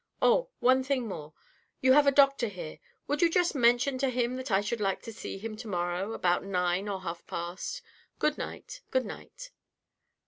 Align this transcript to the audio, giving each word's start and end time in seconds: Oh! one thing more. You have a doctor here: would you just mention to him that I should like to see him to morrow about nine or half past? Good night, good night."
Oh! 0.19 0.49
one 0.61 0.83
thing 0.83 1.07
more. 1.07 1.31
You 1.79 1.93
have 1.93 2.07
a 2.07 2.11
doctor 2.11 2.47
here: 2.47 2.79
would 3.07 3.21
you 3.21 3.29
just 3.29 3.53
mention 3.53 3.99
to 3.99 4.09
him 4.09 4.35
that 4.37 4.49
I 4.49 4.59
should 4.59 4.81
like 4.81 5.03
to 5.03 5.13
see 5.13 5.37
him 5.37 5.55
to 5.57 5.67
morrow 5.67 6.13
about 6.13 6.43
nine 6.43 6.89
or 6.89 7.01
half 7.01 7.23
past? 7.27 7.83
Good 8.17 8.35
night, 8.35 8.81
good 8.89 9.05
night." 9.05 9.51